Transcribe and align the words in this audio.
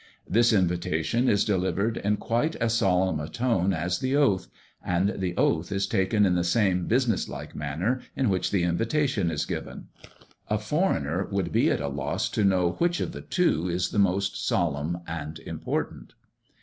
This 0.27 0.51
invitation 0.51 1.29
is 1.29 1.45
delivered 1.45 1.95
in 1.97 2.17
quite 2.17 2.55
as 2.55 2.73
solemn 2.73 3.19
a 3.19 3.29
tone 3.29 3.71
as 3.71 3.99
the 3.99 4.15
oath, 4.15 4.47
and 4.83 5.09
the 5.19 5.37
oath 5.37 5.71
is 5.71 5.85
taken 5.85 6.25
in 6.25 6.33
the 6.33 6.43
same 6.43 6.87
business 6.87 7.29
like 7.29 7.53
manner 7.53 8.01
in 8.15 8.27
which 8.27 8.49
the 8.49 8.63
invitation 8.63 9.29
is 9.29 9.45
given. 9.45 9.89
A 10.49 10.57
foreigner 10.57 11.25
would 11.29 11.51
be 11.51 11.69
at 11.69 11.81
a 11.81 11.87
loss 11.87 12.29
to 12.29 12.43
know 12.43 12.71
which 12.79 12.99
of 12.99 13.11
the 13.11 13.21
two 13.21 13.69
is 13.69 13.89
the 13.89 13.99
most 13.99 14.43
solemn 14.43 15.01
and 15.05 15.37
important. 15.37 16.13